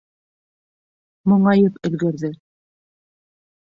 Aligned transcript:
Моңайып 1.33 1.79
өлгөрҙө. 1.93 2.35